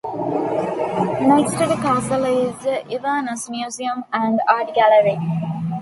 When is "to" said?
1.59-1.67